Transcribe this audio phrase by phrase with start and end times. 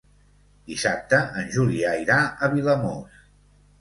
[0.69, 2.17] Dissabte en Julià irà
[2.47, 3.21] a Vilamòs.